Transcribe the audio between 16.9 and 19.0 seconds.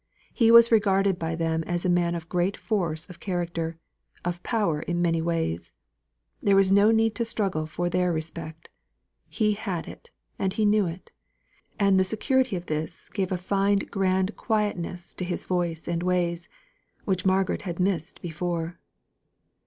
which Margaret had missed before.